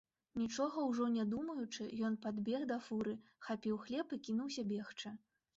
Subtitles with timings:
[0.43, 3.13] Нічога ўжо не думаючы, ён падбег да фуры,
[3.49, 5.17] хапіў хлеб і кінуўся бегчы.